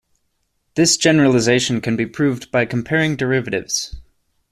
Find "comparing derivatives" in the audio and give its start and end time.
2.65-3.97